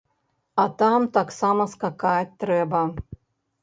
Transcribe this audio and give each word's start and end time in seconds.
А 0.63 0.65
там 0.79 1.05
таксама 1.19 1.69
скакаць 1.77 2.29
трэба! 2.45 2.87